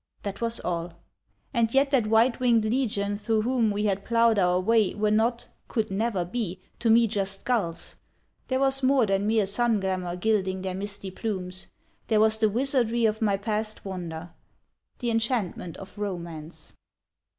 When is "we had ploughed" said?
3.69-4.39